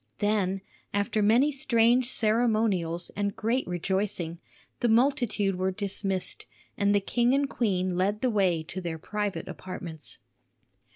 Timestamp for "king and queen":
6.99-7.95